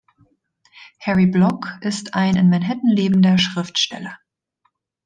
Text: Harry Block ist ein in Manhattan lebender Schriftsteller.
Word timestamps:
Harry 0.99 1.27
Block 1.27 1.77
ist 1.81 2.15
ein 2.15 2.35
in 2.35 2.49
Manhattan 2.49 2.89
lebender 2.89 3.37
Schriftsteller. 3.37 4.17